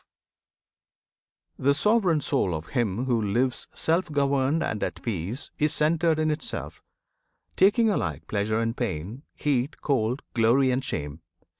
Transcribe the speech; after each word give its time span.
[FN#10] 1.59 1.63
The 1.65 1.73
sovereign 1.75 2.21
soul 2.21 2.55
Of 2.55 2.67
him 2.69 3.05
who 3.05 3.21
lives 3.21 3.67
self 3.75 4.11
governed 4.11 4.63
and 4.63 4.81
at 4.81 5.03
peace 5.03 5.51
Is 5.59 5.75
centred 5.75 6.17
in 6.17 6.31
itself, 6.31 6.81
taking 7.55 7.87
alike 7.91 8.25
Pleasure 8.25 8.59
and 8.59 8.75
pain; 8.75 9.21
heat, 9.35 9.79
cold; 9.83 10.23
glory 10.33 10.71
and 10.71 10.83
shame. 10.83 11.21